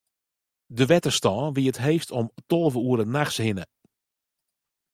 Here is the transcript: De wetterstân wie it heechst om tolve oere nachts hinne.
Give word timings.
De 0.75 0.85
wetterstân 0.89 1.53
wie 1.55 1.67
it 1.71 1.77
heechst 1.83 2.09
om 2.17 2.25
tolve 2.49 2.77
oere 2.85 3.05
nachts 3.15 3.37
hinne. 3.43 3.65